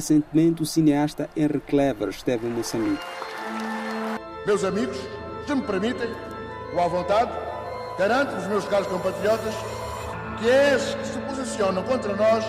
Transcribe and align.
Recentemente, 0.00 0.62
o 0.62 0.66
cineasta 0.66 1.28
Henry 1.36 1.60
Clever 1.60 2.08
esteve 2.08 2.46
em 2.46 2.50
Moçambique. 2.50 3.04
Meus 4.46 4.64
amigos, 4.64 4.96
se 5.46 5.54
me 5.54 5.60
permitem, 5.60 6.08
ou 6.72 6.80
à 6.80 6.88
vontade, 6.88 7.30
garanto-vos, 7.98 8.46
meus 8.46 8.64
caros 8.64 8.86
compatriotas, 8.86 9.54
que 10.38 10.46
esses 10.46 10.94
que 10.94 11.06
se 11.06 11.18
posicionam 11.18 11.82
contra 11.82 12.16
nós 12.16 12.42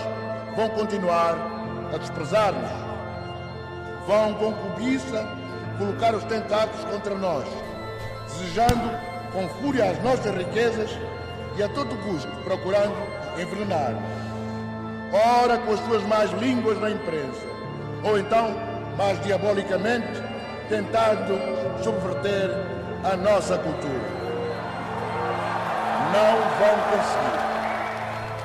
vão 0.56 0.70
continuar 0.70 1.36
a 1.94 1.98
desprezar-nos. 1.98 2.72
Vão 4.08 4.34
com 4.36 4.54
cobiça 4.54 5.28
colocar 5.78 6.16
os 6.16 6.24
tentáculos 6.24 6.86
contra 6.86 7.16
nós, 7.16 7.46
desejando 8.30 8.98
com 9.34 9.50
fúria 9.62 9.92
as 9.92 10.02
nossas 10.02 10.34
riquezas 10.34 10.90
e 11.58 11.64
a 11.64 11.68
todo 11.68 12.02
custo 12.06 12.32
procurando 12.46 12.96
envenenar-nos. 13.38 14.21
Ora 15.14 15.58
com 15.58 15.74
as 15.74 15.80
suas 15.82 16.04
más 16.04 16.32
línguas 16.40 16.80
na 16.80 16.90
imprensa, 16.90 17.46
ou 18.02 18.18
então, 18.18 18.56
mais 18.98 19.22
diabolicamente, 19.22 20.08
tentando 20.70 21.38
subverter 21.84 22.50
a 23.04 23.18
nossa 23.18 23.58
cultura. 23.58 24.22
Não 26.14 26.40
vão 26.60 26.78
conseguir. 26.92 27.52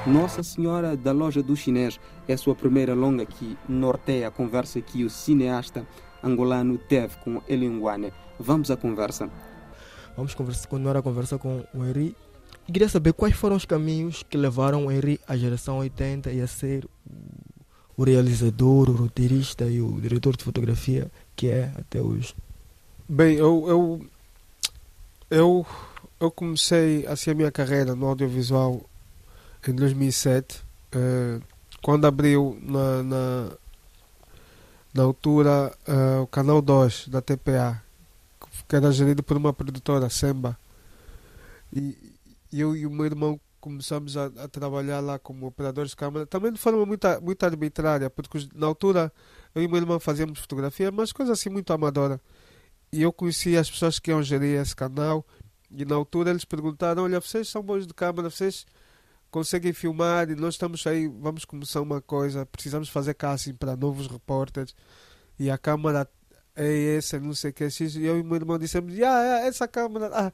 Nossa 0.07 0.43
Senhora 0.43 0.97
da 0.97 1.13
Loja 1.13 1.43
do 1.43 1.57
Chinês 1.57 2.01
é 2.27 2.33
a 2.33 2.39
sua 2.39 2.55
primeira 2.55 2.95
longa 2.95 3.25
que 3.25 3.57
norteia 3.69 4.29
a 4.29 4.31
conversa 4.31 4.81
que 4.81 5.05
o 5.05 5.11
cineasta 5.11 5.87
angolano 6.23 6.79
teve 6.79 7.17
com 7.19 7.41
Elinguane. 7.49 8.13
Vamos 8.39 8.71
à 8.71 8.77
conversa. 8.77 9.31
Vamos 10.17 10.35
conversa, 10.35 10.67
continuar 10.67 10.97
a 10.97 11.03
conversa 11.03 11.39
com 11.39 11.65
o 11.75 11.85
Henri. 11.85 12.17
E 12.69 12.73
queria 12.73 12.89
saber 12.89 13.13
quais 13.13 13.35
foram 13.35 13.57
os 13.57 13.65
caminhos 13.65 14.25
que 14.25 14.37
levaram 14.37 14.87
o 14.87 14.93
Henri 14.93 15.21
à 15.27 15.37
geração 15.37 15.79
80 15.79 16.33
e 16.33 16.41
a 16.41 16.47
ser 16.47 16.87
o 17.97 18.05
realizador, 18.05 18.91
o 18.91 18.93
roteirista 18.93 19.65
e 19.65 19.81
o 19.81 20.01
diretor 20.01 20.37
de 20.37 20.45
fotografia 20.45 21.11
que 21.35 21.49
é 21.49 21.73
até 21.77 22.01
hoje. 22.03 22.35
Bem, 23.09 23.37
eu, 23.37 23.65
eu, 23.69 24.07
eu, 25.31 25.67
eu 26.19 26.31
comecei 26.31 27.07
assim 27.07 27.31
a 27.31 27.35
minha 27.35 27.53
carreira 27.53 27.95
no 27.95 28.07
audiovisual 28.07 28.83
em 29.67 29.73
2007, 29.73 30.61
uh, 30.95 31.43
quando 31.83 32.07
abriu 32.07 32.59
na, 32.63 33.03
na, 33.03 33.51
na 34.93 35.03
altura 35.05 35.73
uh, 35.89 36.23
o 36.23 36.27
canal 36.27 36.61
2 36.61 37.09
da 37.09 37.23
TPA, 37.23 37.81
que 38.69 38.75
era 38.77 38.91
gerido 38.91 39.23
por 39.23 39.37
uma 39.37 39.53
produtora, 39.53 40.11
Semba. 40.11 40.59
E 41.73 42.16
eu 42.53 42.77
e 42.77 42.87
o 42.87 42.91
meu 42.91 43.07
irmão 43.07 43.41
começamos 43.61 44.17
a, 44.17 44.27
a, 44.27 44.49
trabalhar 44.49 45.01
lá 45.01 45.19
como 45.19 45.47
operadores 45.47 45.91
de 45.91 45.97
câmera, 45.97 46.27
também 46.27 46.53
de 46.53 46.59
forma 46.59 46.85
muito, 46.87 47.07
muito 47.21 47.43
arbitrária, 47.45 48.09
porque 48.09 48.47
na 48.55 48.67
altura 48.67 49.13
eu 49.55 49.63
e 49.63 49.67
o 49.67 49.69
meu 49.69 49.81
irmão 49.81 49.99
fazíamos 49.99 50.39
fotografia, 50.39 50.91
mas 50.93 51.13
coisa 51.13 51.33
assim 51.33 51.49
muito 51.49 51.73
amadora. 51.73 52.21
E 52.93 53.03
eu 53.03 53.13
conhecia 53.13 53.61
as 53.61 53.71
pessoas 53.71 53.99
que 53.99 54.11
iam 54.11 54.23
gerir 54.23 54.61
esse 54.61 54.75
canal, 54.75 55.27
e 55.71 55.85
na 55.85 55.97
altura 55.97 56.31
eles 56.31 56.45
perguntaram: 56.45 57.05
Olha, 57.05 57.21
vocês 57.21 57.49
são 57.49 57.63
bons 57.63 57.87
de 57.87 57.93
câmera, 57.93 58.31
vocês 58.31 58.65
conseguem 59.31 59.73
filmar 59.73 60.31
e 60.31 60.35
nós 60.35 60.55
estamos 60.55 60.87
aí, 60.87 61.09
vamos 61.09 61.45
começar 61.45 61.81
uma 61.81 62.01
coisa, 62.01 62.47
precisamos 62.47 62.89
fazer 62.89 63.15
casting 63.15 63.55
para 63.55 63.77
novos 63.77 64.07
repórteres 64.07 64.75
e 65.39 65.51
a 65.51 65.59
câmera 65.59 66.09
é 66.55 66.97
essa, 66.97 67.21
não 67.21 67.35
sei 67.35 67.51
o 67.51 67.53
que, 67.53 67.65
e 67.65 68.07
eu 68.07 68.19
e 68.19 68.23
meu 68.23 68.37
irmão 68.37 68.59
dissemos, 68.59 68.99
ah, 69.03 69.41
essa 69.45 69.69
câmera, 69.69 70.11
ah, 70.11 70.33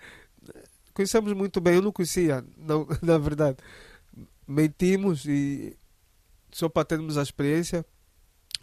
conhecemos 0.94 1.32
muito 1.32 1.60
bem, 1.60 1.76
eu 1.76 1.82
não 1.82 1.92
conhecia, 1.92 2.44
não, 2.56 2.86
na 3.02 3.18
verdade, 3.18 3.58
mentimos 4.46 5.24
e 5.26 5.76
só 6.50 6.68
para 6.68 6.84
termos 6.84 7.16
a 7.16 7.22
experiência, 7.22 7.84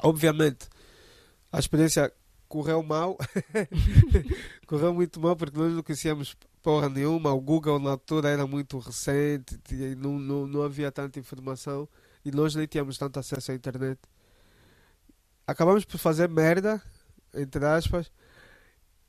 obviamente, 0.03 0.67
a 1.51 1.59
experiência 1.59 2.13
correu 2.47 2.81
mal, 2.83 3.17
correu 4.65 4.93
muito 4.93 5.19
mal 5.19 5.35
porque 5.35 5.57
nós 5.57 5.73
não 5.73 5.83
conhecíamos 5.83 6.35
porra 6.61 6.89
nenhuma. 6.89 7.33
O 7.33 7.41
Google 7.41 7.79
na 7.79 7.91
altura 7.91 8.29
era 8.29 8.45
muito 8.45 8.77
recente 8.79 9.59
não, 9.97 10.19
não, 10.19 10.47
não 10.47 10.63
havia 10.63 10.91
tanta 10.91 11.19
informação 11.19 11.87
e 12.23 12.31
nós 12.31 12.55
nem 12.55 12.67
tínhamos 12.67 12.97
tanto 12.97 13.19
acesso 13.19 13.51
à 13.51 13.55
internet. 13.55 13.99
Acabamos 15.47 15.85
por 15.85 15.97
fazer 15.97 16.29
merda, 16.29 16.81
entre 17.33 17.65
aspas, 17.65 18.11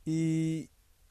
e 0.06 0.70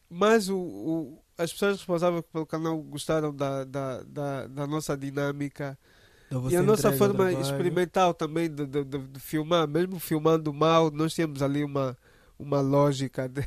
mas 0.09 0.50
o 0.50 1.22
as 1.40 1.54
pessoas 1.54 1.78
responsáveis 1.78 2.24
pelo 2.32 2.46
canal 2.46 2.78
gostaram 2.82 3.34
da, 3.34 3.64
da, 3.64 4.04
da, 4.04 4.48
da 4.48 4.68
nossa 4.68 4.98
dinâmica 4.98 5.78
e 6.52 6.56
a 6.56 6.62
nossa 6.62 6.92
forma 6.92 7.32
experimental 7.32 8.14
também 8.14 8.54
de, 8.54 8.66
de, 8.66 8.84
de, 8.84 8.98
de, 9.00 9.20
filmar, 9.20 9.68
mesmo 9.68 10.00
filmando 10.00 10.54
mal, 10.54 10.92
nós 10.92 11.14
tínhamos 11.14 11.42
ali 11.42 11.64
uma, 11.64 11.98
uma 12.38 12.60
lógica 12.60 13.28
de, 13.28 13.42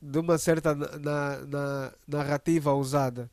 de 0.00 0.18
uma 0.18 0.36
certa 0.36 0.74
na, 0.74 1.38
na, 1.46 1.92
narrativa 2.06 2.72
usada. 2.74 3.30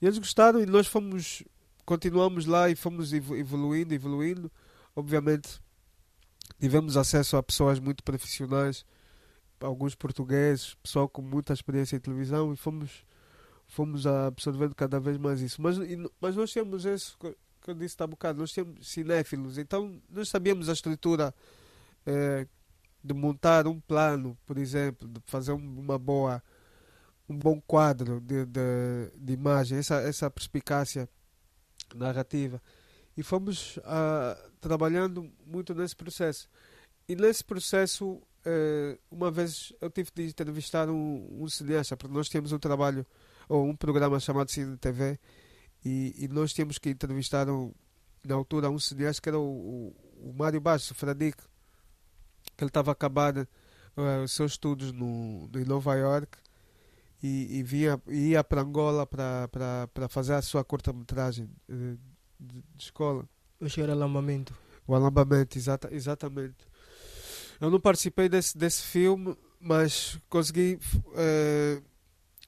E 0.00 0.06
eles 0.06 0.18
gostaram 0.18 0.60
e 0.60 0.66
nós 0.66 0.86
fomos, 0.86 1.44
continuamos 1.84 2.46
lá 2.46 2.68
e 2.68 2.74
fomos 2.74 3.12
evoluindo, 3.12 3.94
evoluindo. 3.94 4.50
Obviamente 4.96 5.60
tivemos 6.58 6.96
acesso 6.96 7.36
a 7.36 7.42
pessoas 7.42 7.78
muito 7.78 8.02
profissionais, 8.02 8.84
alguns 9.60 9.94
portugueses, 9.94 10.74
pessoal 10.76 11.08
com 11.08 11.22
muita 11.22 11.52
experiência 11.52 11.96
em 11.96 12.00
televisão 12.00 12.52
e 12.52 12.56
fomos, 12.56 13.04
fomos 13.66 14.06
absorvendo 14.06 14.74
cada 14.74 15.00
vez 15.00 15.16
mais 15.16 15.40
isso. 15.40 15.60
Mas, 15.60 15.76
mas 16.20 16.36
nós 16.36 16.52
temos 16.52 16.84
isso 16.84 17.18
que 17.18 17.70
eu 17.70 17.74
disse 17.74 17.96
há 18.00 18.06
bocado, 18.06 18.40
nós 18.40 18.52
temos 18.52 18.86
cinéfilos, 18.86 19.56
então 19.56 20.00
nós 20.10 20.28
sabíamos 20.28 20.68
a 20.68 20.72
estrutura 20.74 21.34
eh, 22.04 22.46
de 23.02 23.14
montar 23.14 23.66
um 23.66 23.80
plano, 23.80 24.36
por 24.44 24.58
exemplo, 24.58 25.08
de 25.08 25.20
fazer 25.24 25.52
uma 25.52 25.98
boa 25.98 26.42
um 27.28 27.38
bom 27.38 27.60
quadro 27.60 28.20
de, 28.20 28.44
de, 28.44 29.10
de 29.16 29.32
imagem, 29.32 29.78
essa, 29.78 29.96
essa 29.96 30.30
perspicácia 30.30 31.08
narrativa. 31.94 32.60
E 33.16 33.22
fomos 33.22 33.76
uh, 33.78 34.50
trabalhando 34.60 35.30
muito 35.46 35.74
nesse 35.74 35.94
processo. 35.94 36.48
E 37.08 37.14
nesse 37.14 37.44
processo, 37.44 38.20
uh, 38.46 38.98
uma 39.10 39.30
vez 39.30 39.72
eu 39.80 39.90
tive 39.90 40.10
de 40.14 40.24
entrevistar 40.24 40.88
um, 40.88 41.42
um 41.42 41.48
cineasta, 41.48 41.96
porque 41.96 42.14
nós 42.14 42.28
temos 42.28 42.52
um 42.52 42.58
trabalho, 42.58 43.06
ou 43.48 43.66
um 43.66 43.76
programa 43.76 44.18
chamado 44.20 44.50
Cine 44.50 44.76
TV, 44.76 45.18
e, 45.84 46.14
e 46.18 46.28
nós 46.28 46.52
tínhamos 46.52 46.78
que 46.78 46.90
entrevistar 46.90 47.48
um, 47.48 47.72
na 48.24 48.34
altura 48.34 48.70
um 48.70 48.78
cineasta 48.78 49.20
que 49.20 49.28
era 49.28 49.38
o, 49.38 49.42
o, 49.42 50.30
o 50.30 50.32
Mário 50.32 50.60
Baixo, 50.60 50.92
o 50.92 50.96
Fradique, 50.96 51.42
que 52.56 52.64
ele 52.64 52.70
estava 52.70 52.92
acabando 52.92 53.46
uh, 53.96 54.24
os 54.24 54.32
seus 54.32 54.52
estudos 54.52 54.92
no, 54.92 55.48
em 55.54 55.64
Nova 55.64 55.94
York 55.94 56.38
e, 57.22 57.58
e 57.58 57.62
via, 57.62 58.00
ia 58.08 58.44
para 58.44 58.60
Angola 58.60 59.06
para 59.06 60.08
fazer 60.08 60.34
a 60.34 60.42
sua 60.42 60.62
curta-metragem 60.62 61.48
uh, 61.68 61.98
de, 62.38 62.62
de, 62.76 62.84
escola. 62.84 63.28
Eu 63.60 63.68
cheguei 63.68 63.90
ao 63.90 63.96
alambamento. 63.96 64.54
O 64.86 64.94
alambamento, 64.94 65.56
exata, 65.56 65.88
exatamente. 65.90 66.66
Eu 67.60 67.70
não 67.70 67.80
participei 67.80 68.28
desse, 68.28 68.56
desse 68.56 68.82
filme, 68.82 69.36
mas 69.60 70.18
consegui 70.28 70.78
uh, 71.06 71.82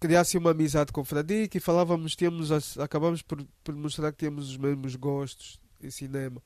criar 0.01 0.21
assim, 0.21 0.39
uma 0.39 0.51
amizade 0.51 0.93
com 0.93 1.01
o 1.01 1.05
Fradique 1.05 1.59
e 1.59 1.61
falávamos, 1.61 2.15
tínhamos, 2.15 2.79
acabamos 2.79 3.23
por, 3.23 3.45
por 3.65 3.75
mostrar 3.75 4.13
que 4.13 4.19
tínhamos 4.19 4.51
os 4.51 4.57
mesmos 4.57 4.97
gostos 4.97 5.59
em 5.81 5.91
cinema. 5.91 6.43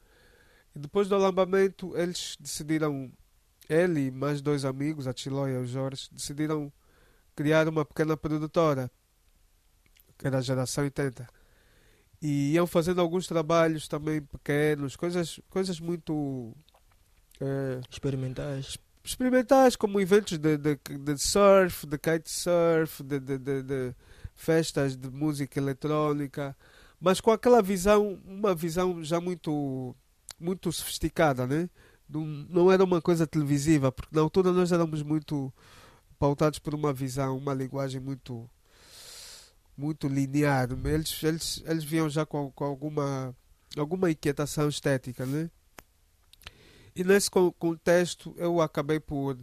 E 0.74 0.78
depois 0.78 1.08
do 1.08 1.14
alambamento, 1.14 1.96
eles 1.96 2.36
decidiram 2.38 3.10
ele 3.68 4.06
e 4.06 4.10
mais 4.10 4.40
dois 4.40 4.64
amigos, 4.64 5.06
a 5.06 5.12
Chiloy 5.14 5.52
e 5.52 5.56
o 5.56 5.66
Jorge, 5.66 6.08
decidiram 6.12 6.72
criar 7.34 7.68
uma 7.68 7.84
pequena 7.84 8.16
produtora, 8.16 8.90
que 10.18 10.26
era 10.26 10.38
a 10.38 10.42
geração 10.42 10.84
80. 10.84 11.26
E 12.22 12.52
iam 12.52 12.66
fazendo 12.66 13.00
alguns 13.00 13.26
trabalhos 13.26 13.88
também 13.88 14.20
pequenos, 14.20 14.94
coisas, 14.94 15.40
coisas 15.48 15.80
muito 15.80 16.54
é, 17.40 17.81
experimentais. 17.90 18.78
Experimentais, 19.02 19.76
como 19.76 20.00
eventos 20.00 20.38
de, 20.38 20.56
de, 20.56 20.76
de 20.76 21.19
surf, 21.19 21.87
de 21.87 21.98
kitesurf, 21.98 23.02
de, 23.02 23.19
de, 23.19 23.38
de, 23.38 23.62
de 23.62 23.94
festas 24.34 24.96
de 24.96 25.10
música 25.10 25.58
eletrónica, 25.58 26.56
mas 27.00 27.20
com 27.20 27.31
aquela 27.31 27.62
visão, 27.62 28.20
uma 28.26 28.54
visão 28.54 29.02
já 29.02 29.20
muito, 29.20 29.94
muito 30.38 30.70
sofisticada, 30.70 31.46
né? 31.46 31.69
não, 32.10 32.26
não 32.26 32.72
era 32.72 32.82
uma 32.82 33.00
coisa 33.00 33.26
televisiva, 33.26 33.92
porque 33.92 34.14
na 34.14 34.20
altura 34.20 34.52
nós 34.52 34.72
éramos 34.72 35.02
muito 35.02 35.52
pautados 36.19 36.58
por 36.58 36.75
uma 36.75 36.92
visão, 36.92 37.37
uma 37.37 37.54
linguagem 37.54 38.00
muito 38.00 38.48
muito 39.76 40.08
linear. 40.08 40.69
Eles, 40.84 41.22
eles, 41.22 41.62
eles 41.64 41.84
vinham 41.84 42.08
já 42.10 42.26
com, 42.26 42.50
com 42.50 42.64
alguma, 42.64 43.34
alguma 43.78 44.10
inquietação 44.10 44.69
estética, 44.69 45.25
né? 45.25 45.50
E 46.94 47.04
nesse 47.04 47.31
contexto 47.31 48.34
eu 48.37 48.60
acabei 48.60 49.00
por, 49.00 49.38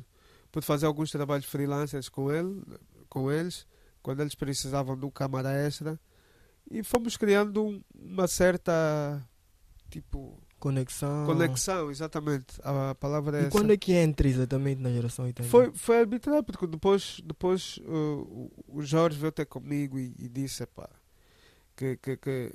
por 0.52 0.64
fazer 0.64 0.86
alguns 0.86 1.12
trabalhos 1.12 1.46
freelancers 1.46 2.10
com, 2.10 2.32
ele, 2.32 2.62
com 3.10 3.32
eles, 3.32 3.66
quando 4.02 4.22
eles 4.22 4.36
precisavam 4.36 4.98
de 4.98 5.06
um 5.06 5.12
câmara 5.12 5.52
extra. 5.52 6.00
E 6.70 6.84
fomos 6.84 7.16
criando 7.16 7.82
uma 7.96 8.28
certa, 8.28 9.26
tipo, 9.90 10.38
Conexão. 10.60 11.26
Conexão, 11.26 11.92
exatamente. 11.92 12.60
A 12.64 12.96
palavra 12.96 13.38
é 13.38 13.42
E 13.42 13.44
essa. 13.44 13.52
quando 13.52 13.72
é 13.72 13.78
que 13.78 13.94
entra 13.94 14.28
exatamente 14.28 14.82
na 14.82 14.90
geração 14.92 15.26
80? 15.26 15.48
Foi, 15.50 15.72
foi 15.72 16.00
arbitrário, 16.00 16.44
porque 16.44 16.66
depois, 16.66 17.22
depois 17.24 17.78
uh, 17.86 18.52
o 18.68 18.82
Jorge 18.82 19.20
veio 19.20 19.32
ter 19.32 19.46
comigo 19.46 20.00
e, 20.00 20.16
e 20.18 20.28
disse 20.28 20.64
epá, 20.64 20.90
que, 21.76 21.98
que, 21.98 22.18
que 22.18 22.52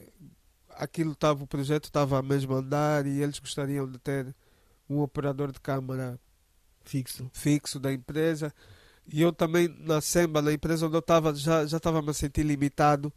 aquilo 0.70 1.12
estava, 1.12 1.44
o 1.44 1.46
projeto 1.46 1.84
estava 1.84 2.18
a 2.18 2.22
mesmo 2.22 2.54
andar 2.54 3.06
e 3.06 3.22
eles 3.22 3.38
gostariam 3.38 3.88
de 3.88 3.98
ter 3.98 4.34
um 4.92 5.00
operador 5.00 5.50
de 5.52 5.60
câmara 5.60 6.18
fixo. 6.84 7.28
fixo 7.32 7.78
da 7.80 7.92
empresa. 7.92 8.52
E 9.12 9.20
eu 9.20 9.32
também, 9.32 9.68
na 9.80 10.00
SEMBA, 10.00 10.40
na 10.42 10.52
empresa 10.52 10.86
onde 10.86 10.94
eu 10.96 11.00
estava, 11.00 11.34
já 11.34 11.66
já 11.66 11.76
estava 11.78 11.98
a 11.98 12.02
me 12.02 12.14
sentir 12.14 12.44
limitado, 12.44 13.12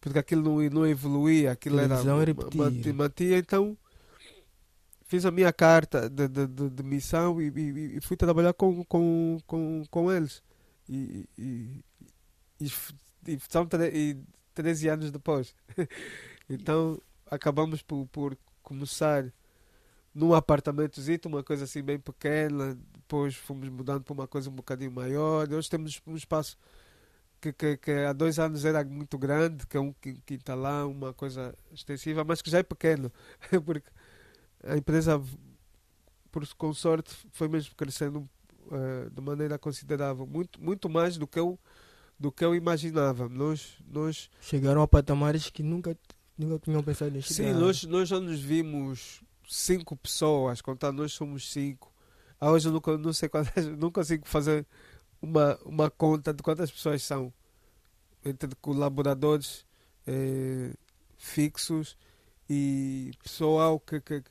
porque 0.00 0.18
aquilo 0.18 0.42
não, 0.42 0.70
não 0.70 0.86
evoluía, 0.86 1.52
aquilo 1.52 1.78
era, 1.78 1.88
Televisão 1.88 2.16
é 2.16 2.18
ma- 2.20 2.24
repetir. 2.24 2.58
manti- 2.60 2.92
mantia, 2.92 3.38
então 3.38 3.76
fiz 5.06 5.24
a 5.24 5.30
minha 5.30 5.52
carta 5.52 6.08
de, 6.08 6.28
de, 6.28 6.46
de, 6.46 6.70
de 6.70 6.82
missão 6.82 7.40
e, 7.40 7.48
e- 7.48 7.96
e 7.96 8.00
fui 8.00 8.16
trabalhar 8.16 8.52
com, 8.54 8.84
com, 8.84 9.38
com, 9.46 9.82
com 9.90 10.12
eles. 10.12 10.42
E, 10.88 11.26
e, 11.38 11.84
e, 12.60 12.72
e 13.28 13.38
são 13.48 13.66
tre 13.66 13.88
e 13.94 14.16
13 14.54 14.88
anos 14.88 15.10
depois. 15.10 15.54
então 16.48 17.00
acabamos 17.30 17.80
por, 17.82 18.06
por 18.08 18.36
começar 18.62 19.32
num 20.14 20.34
apartamentozito, 20.34 21.28
uma 21.28 21.42
coisa 21.42 21.64
assim 21.64 21.82
bem 21.82 21.98
pequena, 21.98 22.78
depois 22.94 23.34
fomos 23.34 23.68
mudando 23.68 24.02
para 24.04 24.12
uma 24.12 24.26
coisa 24.26 24.50
um 24.50 24.54
bocadinho 24.54 24.92
maior. 24.92 25.50
Hoje 25.52 25.70
temos 25.70 26.00
um 26.06 26.16
espaço 26.16 26.56
que, 27.40 27.52
que, 27.52 27.76
que 27.76 27.90
há 27.90 28.12
dois 28.12 28.38
anos 28.38 28.64
era 28.64 28.84
muito 28.84 29.18
grande, 29.18 29.66
que 29.66 29.76
é 29.76 29.80
um 29.80 29.92
qui- 29.92 30.20
quintalão, 30.24 30.90
uma 30.90 31.12
coisa 31.12 31.54
extensiva, 31.72 32.24
mas 32.24 32.42
que 32.42 32.50
já 32.50 32.58
é 32.58 32.62
pequeno, 32.62 33.10
porque 33.64 33.88
a 34.62 34.76
empresa, 34.76 35.20
por 36.30 36.46
com 36.54 36.72
sorte, 36.72 37.12
foi 37.32 37.48
mesmo 37.48 37.74
crescendo 37.74 38.28
eh, 38.70 39.08
de 39.10 39.20
maneira 39.20 39.58
considerável, 39.58 40.26
muito, 40.26 40.62
muito 40.62 40.88
mais 40.88 41.16
do 41.16 41.26
que 41.26 41.38
eu 41.38 41.58
do 42.18 42.30
que 42.30 42.44
eu 42.44 42.54
imaginava. 42.54 43.28
Nós, 43.28 43.78
nós 43.90 44.30
Chegaram 44.40 44.80
a 44.80 44.86
patamares 44.86 45.50
que 45.50 45.60
nunca, 45.60 45.98
nunca 46.38 46.56
tinham 46.60 46.80
pensado 46.80 47.16
em 47.16 47.20
Sim, 47.20 47.34
chegar. 47.46 47.58
nós, 47.58 47.82
nós 47.82 48.08
já 48.08 48.20
nos 48.20 48.38
vimos 48.40 49.20
cinco 49.54 49.96
pessoas, 49.96 50.60
contar 50.60 50.92
nós 50.92 51.12
somos 51.12 51.50
cinco. 51.52 51.92
Ah, 52.40 52.50
hoje 52.50 52.68
eu 52.68 52.72
nunca, 52.72 52.96
não 52.98 53.12
sei 53.12 53.28
quantas, 53.28 53.66
não 53.78 53.90
consigo 53.90 54.26
fazer 54.26 54.66
uma, 55.20 55.56
uma 55.64 55.90
conta 55.90 56.32
de 56.32 56.42
quantas 56.42 56.70
pessoas 56.70 57.02
são. 57.02 57.32
Entre 58.24 58.54
colaboradores 58.60 59.66
eh, 60.06 60.72
fixos 61.18 61.96
e 62.48 63.10
pessoal 63.22 63.80
que, 63.80 64.00
que, 64.00 64.22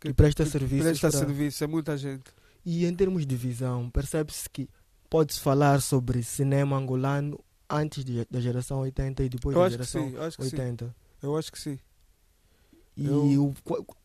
Que 0.00 0.12
presta 0.12 0.44
serviços 0.44 0.84
presta 1.00 1.10
pra- 1.10 1.18
serviço. 1.18 1.64
É 1.64 1.66
muita 1.66 1.96
gente. 1.96 2.24
E 2.64 2.84
em 2.84 2.94
termos 2.94 3.26
de 3.26 3.34
visão, 3.36 3.88
percebe-se 3.90 4.48
que 4.50 4.68
pode-se 5.08 5.40
falar 5.40 5.80
sobre 5.80 6.22
cinema 6.22 6.76
angolano 6.76 7.42
antes 7.70 8.04
de- 8.04 8.26
da 8.30 8.38
geração 8.40 8.80
80 8.80 9.22
e 9.24 9.28
depois 9.30 9.56
Eu 9.56 9.62
da 9.62 9.66
que 9.68 9.72
geração 9.72 10.08
sim, 10.10 10.14
eu 10.16 10.22
acho 10.22 10.36
que 10.36 10.44
sim. 10.44 10.56
80. 10.56 10.94
Eu 11.22 11.36
acho 11.36 11.52
que 11.52 11.58
sim. 11.58 11.78
E 12.96 13.06
Eu- 13.06 13.44
o, 13.44 13.54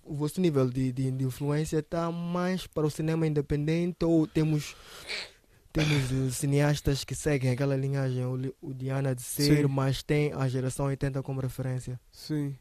o 0.03 0.15
vosso 0.15 0.39
nível 0.39 0.69
de, 0.69 0.91
de, 0.93 1.11
de 1.11 1.23
influência 1.23 1.79
está 1.79 2.11
mais 2.11 2.65
para 2.67 2.87
o 2.87 2.89
cinema 2.91 3.27
independente 3.27 4.05
ou 4.05 4.25
temos 4.25 4.75
temos 5.73 6.11
eh, 6.11 6.31
cineastas 6.31 7.03
que 7.03 7.13
seguem 7.13 7.51
aquela 7.51 7.75
linhagem, 7.75 8.25
o, 8.25 8.53
o 8.61 8.73
Diana 8.73 9.13
de 9.13 9.21
Ser, 9.21 9.63
Sim. 9.67 9.67
mas 9.73 10.01
tem 10.01 10.33
a 10.33 10.47
geração 10.47 10.85
80 10.87 11.21
como 11.21 11.39
referência? 11.41 11.99
Sim. 12.11 12.55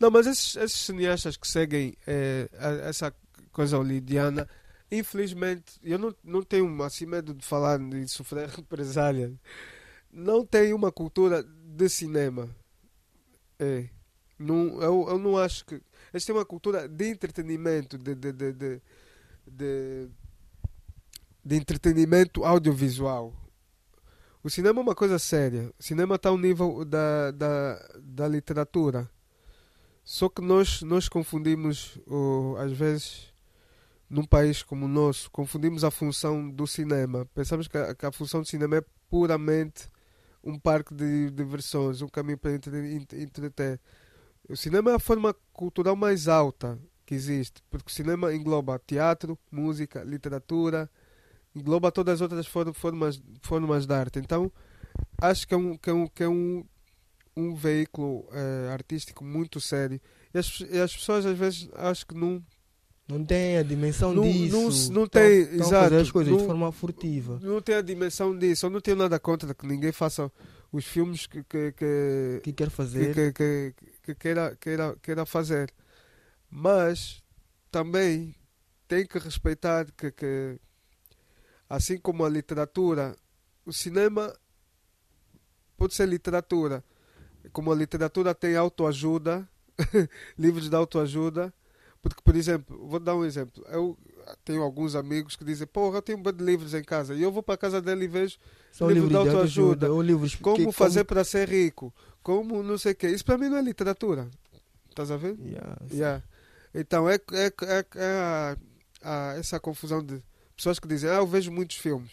Não, 0.00 0.10
mas 0.10 0.26
esses, 0.26 0.56
esses 0.56 0.78
cineastas 0.80 1.36
que 1.36 1.46
seguem 1.46 1.94
eh, 2.06 2.48
a- 2.58 2.88
essa 2.88 3.14
coisa 3.52 3.78
olidiana, 3.78 4.48
infelizmente, 4.90 5.74
eu 5.82 5.98
não, 5.98 6.14
não 6.24 6.42
tenho 6.42 6.82
assim 6.82 7.06
medo 7.06 7.34
de 7.34 7.44
falar 7.44 7.78
de 7.78 8.08
sofrer 8.08 8.48
represália. 8.56 9.32
Não 10.10 10.44
tem 10.44 10.72
uma 10.72 10.90
cultura 10.90 11.42
de 11.44 11.88
cinema. 11.88 12.48
É. 13.58 13.84
Não, 14.38 14.82
eu, 14.82 15.06
eu 15.08 15.18
não 15.18 15.38
acho 15.38 15.64
que. 15.64 15.80
Eles 16.12 16.24
têm 16.24 16.34
uma 16.34 16.44
cultura 16.44 16.88
de 16.88 17.08
entretenimento, 17.08 17.96
de, 17.96 18.14
de, 18.14 18.32
de, 18.32 18.52
de, 18.52 18.82
de, 19.46 20.08
de 21.44 21.56
entretenimento 21.56 22.44
audiovisual. 22.44 23.34
O 24.42 24.50
cinema 24.50 24.80
é 24.80 24.82
uma 24.82 24.94
coisa 24.94 25.18
séria. 25.18 25.72
O 25.78 25.82
cinema 25.82 26.14
está 26.14 26.28
ao 26.28 26.38
nível 26.38 26.84
da, 26.84 27.30
da, 27.32 27.88
da 27.98 28.28
literatura. 28.28 29.10
Só 30.04 30.28
que 30.28 30.40
nós, 30.40 30.82
nós 30.82 31.08
confundimos, 31.08 31.98
oh, 32.06 32.54
às 32.58 32.70
vezes, 32.70 33.34
num 34.08 34.24
país 34.24 34.62
como 34.62 34.84
o 34.84 34.88
nosso, 34.88 35.28
confundimos 35.32 35.82
a 35.82 35.90
função 35.90 36.48
do 36.48 36.64
cinema. 36.64 37.26
Pensamos 37.34 37.66
que 37.66 37.76
a, 37.76 37.92
que 37.92 38.06
a 38.06 38.12
função 38.12 38.40
do 38.40 38.46
cinema 38.46 38.76
é 38.76 38.84
puramente 39.10 39.88
um 40.44 40.56
parque 40.56 40.94
de 40.94 41.28
diversões, 41.30 42.02
um 42.02 42.08
caminho 42.08 42.38
para 42.38 42.52
entre- 42.52 42.94
entre- 42.94 43.20
entreter. 43.20 43.80
O 44.48 44.56
cinema 44.56 44.92
é 44.92 44.94
a 44.94 44.98
forma 44.98 45.34
cultural 45.52 45.96
mais 45.96 46.28
alta 46.28 46.78
que 47.04 47.14
existe, 47.14 47.62
porque 47.70 47.90
o 47.90 47.94
cinema 47.94 48.34
engloba 48.34 48.80
teatro, 48.84 49.38
música, 49.50 50.02
literatura, 50.02 50.90
engloba 51.54 51.90
todas 51.92 52.14
as 52.14 52.20
outras 52.20 52.46
for- 52.46 52.72
formas, 52.74 53.20
formas 53.42 53.86
de 53.86 53.94
arte. 53.94 54.18
Então, 54.18 54.50
acho 55.20 55.46
que 55.46 55.54
é 55.54 55.56
um, 55.56 55.76
que 55.76 55.90
é 55.90 55.92
um, 55.92 56.06
que 56.06 56.22
é 56.22 56.28
um, 56.28 56.64
um 57.36 57.54
veículo 57.54 58.26
eh, 58.32 58.70
artístico 58.72 59.24
muito 59.24 59.60
sério. 59.60 60.00
E 60.34 60.38
as, 60.38 60.60
e 60.60 60.78
as 60.80 60.94
pessoas 60.94 61.24
às 61.26 61.36
vezes 61.38 61.68
acho 61.74 62.06
que 62.06 62.14
não, 62.14 62.42
Não 63.08 63.24
tem 63.24 63.56
a 63.58 63.62
dimensão 63.62 64.12
Não- 64.12 64.22
disso. 64.24 64.92
não 64.92 65.00
não 65.02 65.06
Tão- 65.06 65.22
tem, 65.22 65.46
tão 65.46 65.54
a 65.60 65.64
fazer 65.64 65.76
exato. 65.76 65.94
as 65.96 66.10
coisas 66.10 66.32
de 66.32 66.38
Não- 66.40 66.46
forma 66.46 66.72
furtiva. 66.72 67.38
não 67.42 67.60
tem 67.62 67.76
a 67.76 67.82
dimensão 67.82 68.36
disso. 68.36 68.66
Eu 68.66 68.70
não 68.70 68.80
tenho 68.80 68.96
nada 68.96 69.18
contra 69.20 69.54
que 69.54 69.64
ninguém 69.66 69.92
faça 69.92 70.30
os 70.72 70.84
filmes 70.84 71.24
que, 71.26 71.42
que, 71.44 71.72
que, 71.72 72.40
que 72.42 72.52
quer 72.52 72.68
que, 72.68 72.74
fazer? 72.74 73.14
que, 73.14 73.32
que, 73.32 73.74
que 73.76 73.95
queira, 74.14 74.56
queira, 74.56 74.96
queira 75.02 75.26
fazer. 75.26 75.72
Mas 76.50 77.22
também 77.70 78.34
tem 78.88 79.06
que 79.06 79.18
respeitar 79.18 79.86
que, 79.92 80.10
que, 80.10 80.60
assim 81.68 81.98
como 81.98 82.24
a 82.24 82.28
literatura, 82.28 83.16
o 83.64 83.72
cinema 83.72 84.34
pode 85.76 85.94
ser 85.94 86.06
literatura. 86.06 86.84
Como 87.52 87.70
a 87.70 87.74
literatura 87.74 88.34
tem 88.34 88.56
autoajuda, 88.56 89.48
livros 90.38 90.68
de 90.68 90.76
autoajuda. 90.76 91.52
Porque, 92.00 92.22
por 92.22 92.36
exemplo, 92.36 92.86
vou 92.86 93.00
dar 93.00 93.14
um 93.14 93.24
exemplo. 93.24 93.64
Eu 93.68 93.98
tenho 94.44 94.62
alguns 94.62 94.94
amigos 94.94 95.36
que 95.36 95.44
dizem: 95.44 95.66
Porra, 95.66 95.98
eu 95.98 96.02
tenho 96.02 96.18
um 96.18 96.22
bando 96.22 96.38
de 96.38 96.44
livros 96.44 96.74
em 96.74 96.82
casa. 96.84 97.14
E 97.14 97.22
eu 97.22 97.30
vou 97.32 97.42
para 97.42 97.54
a 97.54 97.58
casa 97.58 97.80
dele 97.82 98.04
e 98.04 98.08
vejo 98.08 98.38
São 98.72 98.88
livro 98.88 99.08
livros 99.08 99.24
de 99.24 99.28
autoajuda. 99.30 99.92
ou 99.92 100.02
livros 100.02 100.34
como 100.36 100.56
que, 100.56 100.72
fazer 100.72 101.04
para 101.04 101.24
ser 101.24 101.48
rico, 101.48 101.92
como 102.22 102.62
não 102.62 102.76
sei 102.78 102.92
o 102.92 102.94
quê. 102.96 103.08
Isso 103.08 103.24
para 103.24 103.38
mim 103.38 103.48
não 103.48 103.56
é 103.58 103.62
literatura. 103.62 104.28
Estás 104.90 105.10
a 105.10 105.16
ver? 105.16 105.36
Yeah, 105.44 105.76
Yeah. 105.92 106.22
Então 106.74 107.08
é, 107.08 107.14
é, 107.14 107.46
é, 107.46 107.86
é 107.94 108.04
a- 108.20 108.56
a- 109.02 109.34
essa 109.38 109.58
confusão 109.60 110.02
de 110.04 110.22
pessoas 110.56 110.78
que 110.78 110.88
dizem: 110.88 111.08
Ah, 111.10 111.16
eu 111.16 111.26
vejo 111.26 111.50
muitos 111.52 111.76
filmes, 111.76 112.10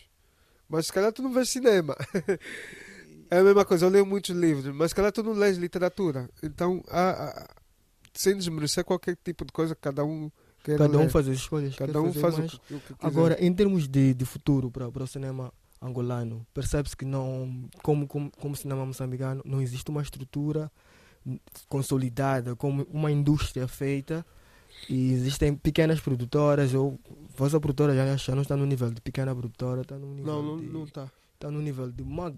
mas 0.70 0.88
se 0.88 0.94
calhar 0.94 1.12
tu 1.12 1.22
não 1.22 1.32
vês 1.34 1.50
cinema. 1.50 1.96
é 3.30 3.40
a 3.40 3.44
mesma 3.44 3.66
coisa, 3.66 3.86
eu 3.86 3.90
leio 3.90 4.06
muitos 4.06 4.30
livros, 4.36 4.74
mas 4.76 4.92
se 4.92 4.96
calhar 4.96 5.12
tu 5.12 5.24
não 5.24 5.34
lês 5.34 5.58
literatura. 5.58 6.30
Então, 6.42 6.84
há, 6.90 7.10
há- 7.30 7.48
sem 8.14 8.38
desmerecer 8.38 8.84
qualquer 8.86 9.18
tipo 9.24 9.44
de 9.44 9.52
coisa 9.52 9.74
que 9.74 9.82
cada 9.82 10.04
um 10.06 10.30
queira 10.64 10.86
Cada 10.86 10.98
um 10.98 11.02
ler. 11.02 11.10
faz 11.10 11.28
as 11.28 11.36
escolhas. 11.36 11.76
Cada 11.76 12.02
um 12.02 12.14
faz 12.14 12.38
o 12.38 12.42
mas- 12.42 12.52
que, 12.58 12.74
o 12.76 12.80
que. 12.80 12.94
Agora, 13.00 13.38
em 13.44 13.54
termos 13.54 13.88
de, 13.88 14.14
de 14.14 14.26
futuro 14.26 14.72
para, 14.72 14.88
o 14.88 15.08
cinema 15.08 15.54
angolano, 15.82 16.46
percebe-se 16.54 16.96
que 16.96 17.04
não, 17.06 17.70
como, 17.84 18.08
como, 18.08 18.32
como 18.40 18.56
cinema 18.56 18.86
moçambicano, 18.86 19.42
não 19.46 19.62
existe 19.62 19.90
uma 19.92 20.02
estrutura 20.02 20.72
consolidada, 21.70 22.56
como 22.56 22.84
uma 22.92 23.12
indústria 23.12 23.68
feita. 23.68 24.26
E 24.90 25.14
existem 25.14 25.56
pequenas 25.56 26.00
produtoras, 26.02 26.74
ou 26.74 27.00
vossa 27.38 27.60
produtora 27.60 27.96
já, 27.96 28.16
já 28.18 28.36
não 28.36 28.42
está 28.42 28.58
no 28.58 28.66
nível 28.66 28.90
de 28.92 29.00
pequena 29.02 29.34
produtora, 29.34 29.82
está 29.82 29.98
no 29.98 30.08
nível 30.14 30.26
Não, 30.26 30.44
não, 30.44 30.58
de, 30.58 30.66
não 30.66 30.84
está. 30.84 31.10
está 31.36 31.50
no 31.52 31.62
nível 31.62 31.90
de 31.92 32.04
ma- 32.04 32.34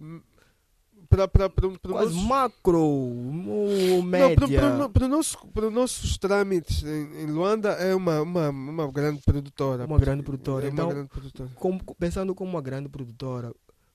Para, 1.09 1.27
para, 1.27 1.49
para, 1.49 1.69
para 1.69 1.91
quase 1.91 2.15
nós- 2.15 2.23
macro 2.25 2.79
ou 2.79 3.13
Não, 3.13 4.01
média. 4.01 4.35
para, 4.61 4.89
para, 4.89 5.07
nosso, 5.07 5.37
para 5.47 5.67
os 5.67 5.73
nossos 5.73 6.17
trâmites 6.17 6.83
em, 6.83 7.21
em 7.23 7.25
Luanda 7.27 7.69
é 7.73 7.93
uma, 7.93 8.21
uma, 8.21 8.49
uma 8.49 8.91
grande 8.91 9.21
produtora. 9.21 9.85
Uma 9.85 9.97
grande 9.99 10.23
produtora. 10.23 10.65
É 10.65 10.69
Então, 10.69 10.89
grande 10.89 11.09
produtora. 11.09 11.49
como, 11.55 11.79
pensando 11.95 12.33
como 12.33 12.49
uma 12.51 12.61
grande 12.61 12.89
produtora, 12.89 13.53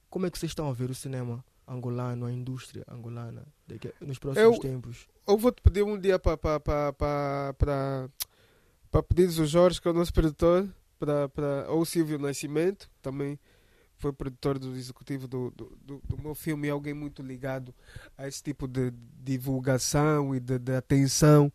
como 0.09 0.26
é 0.26 0.31
que 0.31 0.38
vocês 0.38 0.50
estão 0.50 0.69
a 0.69 0.73
ver 0.73 0.90
o 0.90 0.95
cinema 0.95 1.45
angolano, 1.67 2.26
a 2.26 2.33
indústria 2.33 2.85
angolana, 2.90 3.45
daqui, 3.67 3.93
nos 4.00 4.19
próximos 4.19 4.55
Eu- 4.57 4.61
tempos? 4.61 5.07
Eu 5.26 5.38
vou-te 5.38 5.62
pedir 5.62 5.83
um 5.85 5.99
dia 5.99 6.19
para 6.19 6.37
para 6.37 6.61
para 6.61 8.09
para 8.90 9.02
pedires 9.05 9.38
o 9.38 9.47
Jorge, 9.47 9.81
que 9.81 9.87
é 9.87 9.90
o 9.90 9.95
nosso 9.95 10.12
produtor, 10.12 10.69
para, 10.99 11.29
para, 11.29 11.67
ou 11.69 11.83
o 11.83 11.87
Silvio 11.87 12.19
Nascimento, 12.19 12.90
também 13.00 13.38
foi 14.00 14.12
produtor 14.14 14.59
do 14.59 14.75
executivo 14.75 15.28
do, 15.28 15.50
do, 15.50 15.78
do, 15.85 16.02
do 16.09 16.23
meu 16.23 16.35
filme 16.35 16.66
e 16.66 16.71
alguém 16.71 16.95
muito 16.95 17.23
ligado 17.23 17.75
a 18.16 18.26
esse 18.26 18.42
tipo 18.42 18.66
de 18.66 18.90
divulgação 19.23 20.35
e 20.35 20.40
de, 20.40 20.59
de 20.59 20.75
atenção 20.75 21.52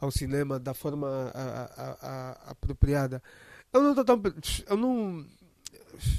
ao 0.00 0.10
cinema 0.10 0.58
da 0.58 0.74
forma 0.74 1.08
a, 1.32 1.40
a, 1.40 1.90
a, 2.00 2.50
apropriada. 2.50 3.22
Eu 3.72 3.82
não 3.82 3.90
estou 3.90 4.04
tão. 4.04 4.22
Eu 4.66 4.76
não. 4.76 5.26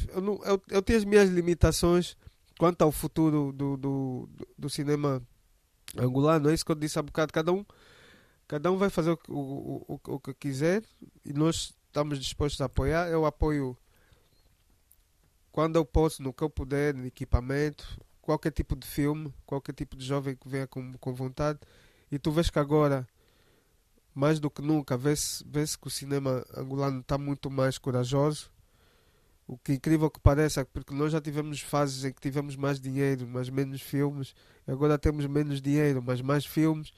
Eu, 0.07 0.21
não 0.21 0.43
eu, 0.45 0.61
eu 0.69 0.81
tenho 0.81 0.99
as 0.99 1.05
minhas 1.05 1.29
limitações 1.29 2.15
quanto 2.57 2.81
ao 2.81 2.91
futuro 2.91 3.51
do, 3.51 3.75
do, 3.75 4.29
do 4.57 4.69
cinema 4.69 5.21
angolano. 5.97 6.49
É 6.49 6.53
isso 6.53 6.65
que 6.65 6.71
eu 6.71 6.75
disse 6.75 6.97
há 6.97 7.03
bocado. 7.03 7.33
Cada 7.33 7.51
um, 7.51 7.65
cada 8.47 8.71
um 8.71 8.77
vai 8.77 8.89
fazer 8.89 9.11
o, 9.11 9.19
o, 9.27 9.85
o, 9.87 9.99
o 10.15 10.19
que 10.19 10.33
quiser 10.33 10.81
e 11.25 11.33
nós 11.33 11.75
estamos 11.87 12.19
dispostos 12.19 12.61
a 12.61 12.65
apoiar. 12.65 13.09
Eu 13.09 13.25
apoio 13.25 13.77
quando 15.57 15.75
eu 15.75 15.83
posso, 15.83 16.21
no 16.21 16.31
que 16.31 16.43
eu 16.43 16.51
puder, 16.51 16.93
no 16.93 17.03
equipamento, 17.07 17.99
qualquer 18.21 18.51
tipo 18.51 18.75
de 18.75 18.85
filme, 18.85 19.33
qualquer 19.43 19.73
tipo 19.73 19.95
de 19.95 20.05
jovem 20.05 20.35
que 20.35 20.47
venha 20.47 20.67
com, 20.67 20.93
com 20.99 21.15
vontade. 21.15 21.57
E 22.11 22.19
tu 22.19 22.29
vês 22.29 22.51
que 22.51 22.59
agora, 22.59 23.07
mais 24.13 24.39
do 24.39 24.51
que 24.51 24.61
nunca, 24.61 24.95
vê-se 24.95 25.43
vê 25.47 25.63
que 25.65 25.87
o 25.87 25.89
cinema 25.89 26.45
angolano 26.55 26.99
está 26.99 27.17
muito 27.17 27.49
mais 27.49 27.79
corajoso. 27.79 28.51
O 29.47 29.57
que 29.57 29.73
incrível 29.73 30.11
que 30.11 30.19
pareça, 30.19 30.63
porque 30.63 30.93
nós 30.93 31.11
já 31.11 31.19
tivemos 31.19 31.59
fases 31.59 32.05
em 32.05 32.13
que 32.13 32.21
tivemos 32.21 32.55
mais 32.55 32.79
dinheiro, 32.79 33.27
mas 33.27 33.49
menos 33.49 33.81
filmes. 33.81 34.35
Agora 34.67 34.95
temos 34.99 35.25
menos 35.25 35.59
dinheiro, 35.59 36.03
mas 36.05 36.21
mais 36.21 36.45
filmes. 36.45 36.93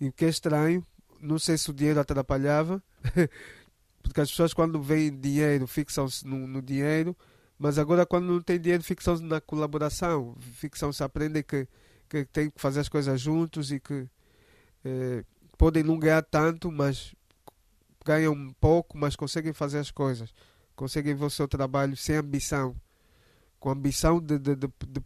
E 0.00 0.08
o 0.08 0.12
que 0.12 0.24
é 0.24 0.28
estranho, 0.28 0.84
não 1.20 1.38
sei 1.38 1.56
se 1.56 1.70
o 1.70 1.72
dinheiro 1.72 2.00
atrapalhava, 2.00 2.82
porque 4.02 4.20
as 4.20 4.28
pessoas 4.28 4.52
quando 4.52 4.82
veem 4.82 5.16
dinheiro 5.16 5.68
fixam-se 5.68 6.26
no, 6.26 6.48
no 6.48 6.60
dinheiro 6.60 7.16
mas 7.58 7.78
agora, 7.78 8.04
quando 8.04 8.26
não 8.26 8.42
tem 8.42 8.60
dinheiro, 8.60 8.82
ficção 8.82 9.16
na 9.18 9.40
colaboração. 9.40 10.36
Ficção 10.38 10.92
se 10.92 11.02
aprende 11.02 11.42
que, 11.42 11.66
que 12.08 12.24
tem 12.26 12.50
que 12.50 12.60
fazer 12.60 12.80
as 12.80 12.88
coisas 12.88 13.20
juntos 13.20 13.72
e 13.72 13.80
que 13.80 14.08
eh, 14.84 15.24
podem 15.56 15.82
não 15.82 15.98
ganhar 15.98 16.22
tanto, 16.22 16.70
mas 16.70 17.14
ganham 18.04 18.34
um 18.34 18.52
pouco, 18.52 18.96
mas 18.98 19.16
conseguem 19.16 19.54
fazer 19.54 19.78
as 19.78 19.90
coisas. 19.90 20.32
Conseguem 20.74 21.14
ver 21.14 21.24
o 21.24 21.30
seu 21.30 21.48
trabalho 21.48 21.96
sem 21.96 22.16
ambição. 22.16 22.76
Com 23.58 23.70
ambição 23.70 24.20
de, 24.20 24.38
de, 24.38 24.54
de, 24.54 24.68
de 24.86 25.00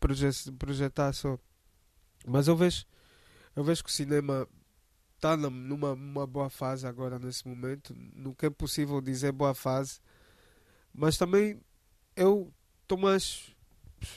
projetar 0.58 1.12
só. 1.12 1.38
Mas 2.26 2.48
eu 2.48 2.56
vejo, 2.56 2.84
eu 3.54 3.62
vejo 3.62 3.84
que 3.84 3.90
o 3.90 3.92
cinema 3.92 4.46
está 5.14 5.36
numa, 5.36 5.94
numa 5.94 6.26
boa 6.26 6.50
fase 6.50 6.84
agora, 6.84 7.16
nesse 7.16 7.46
momento. 7.46 7.94
Nunca 8.14 8.48
é 8.48 8.50
possível 8.50 9.00
dizer 9.00 9.30
boa 9.30 9.54
fase. 9.54 10.00
Mas 10.92 11.16
também 11.16 11.60
eu 12.16 12.52
estou 12.82 12.98
mais. 12.98 13.54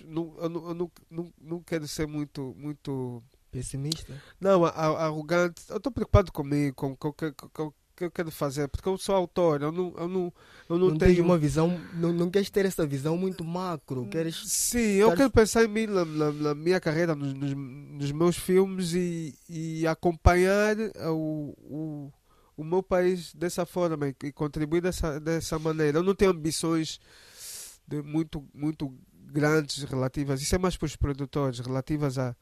Não, 0.05 0.35
eu, 0.39 0.50
não, 0.50 0.91
eu 1.12 1.31
não, 1.41 1.62
quero 1.62 1.88
ser 1.88 2.07
muito. 2.07 2.55
muito 2.57 3.23
Pessimista? 3.51 4.21
Não, 4.39 4.65
arrogante. 4.65 5.62
Eu 5.69 5.77
estou 5.77 5.91
preocupado 5.91 6.31
comigo, 6.31 6.75
com, 6.75 6.95
com, 6.95 7.13
com, 7.13 7.33
com 7.33 7.63
o 7.67 7.73
que 7.95 8.03
eu 8.03 8.12
quero 8.12 8.31
fazer, 8.31 8.67
porque 8.67 8.89
eu 8.89 8.97
sou 8.97 9.13
autor, 9.13 9.62
eu 9.62 9.71
não, 9.71 9.93
eu 9.97 10.07
não, 10.07 10.33
eu 10.67 10.77
não, 10.79 10.89
não 10.89 10.97
tenho 10.97 11.23
uma 11.23 11.38
visão, 11.38 11.79
não, 11.93 12.12
não 12.12 12.29
queres 12.29 12.50
ter 12.50 12.65
essa 12.65 12.85
visão 12.88 13.15
muito 13.15 13.43
macro, 13.43 14.07
queres 14.07 14.35
Sim, 14.50 14.95
eu 14.95 15.15
quero 15.15 15.29
pensar 15.29 15.63
em 15.63 15.67
mim 15.67 15.85
na, 15.85 16.03
na, 16.03 16.31
na 16.31 16.55
minha 16.55 16.79
carreira, 16.79 17.13
nos, 17.13 17.33
nos, 17.33 17.53
nos, 17.53 18.12
meus 18.12 18.35
filmes 18.35 18.93
e, 18.93 19.35
e 19.47 19.85
acompanhar 19.85 20.75
o, 21.12 21.55
o, 21.59 22.13
o 22.57 22.63
meu 22.63 22.81
país 22.81 23.33
dessa 23.35 23.65
forma 23.65 24.09
e, 24.09 24.15
e 24.23 24.31
contribuir 24.31 24.81
dessa, 24.81 25.19
dessa 25.19 25.59
maneira. 25.59 26.00
Eu 26.00 26.03
não 26.03 26.15
tenho 26.15 26.31
ambições 26.31 27.00
de 27.87 28.01
muito, 28.01 28.45
muito 28.53 28.93
grandes 29.13 29.83
relativas, 29.83 30.41
isso 30.41 30.55
é 30.55 30.57
mais 30.57 30.77
para 30.77 30.85
os 30.85 30.95
produtores, 30.95 31.59
relativas 31.59 32.17
à, 32.17 32.35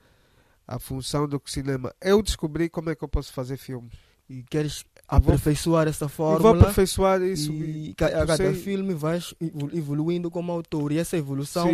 à 0.68 0.80
função 0.80 1.28
do 1.28 1.42
cinema. 1.46 1.94
Eu 2.02 2.22
descobri 2.22 2.70
como 2.70 2.90
é 2.90 2.96
que 2.96 3.04
eu 3.04 3.08
posso 3.08 3.32
fazer 3.32 3.58
filmes. 3.58 3.94
E 4.30 4.44
queres 4.44 4.86
aperfeiçoar 5.10 5.90
essa 5.90 6.08
fórmula. 6.08 6.54
vou 6.54 6.62
aperfeiçoar 6.62 7.22
isso. 7.22 7.52
E, 7.52 7.92
a 7.92 8.26
cada 8.26 8.38
sei... 8.38 8.54
filme 8.54 8.94
vais 8.94 9.34
evoluindo 9.74 10.32
como 10.32 10.54
autor. 10.54 10.94
E 10.94 10.98
essa 10.98 11.18
evolução, 11.18 11.68